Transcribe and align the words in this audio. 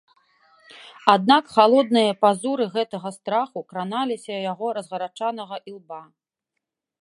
Аднак 1.13 1.43
халодныя 1.57 2.15
пазуры 2.25 2.65
гэтага 2.77 3.09
страху 3.17 3.59
краналіся 3.75 4.33
яго 4.51 4.67
разгарачанага 4.79 5.55
ілба. 5.75 6.01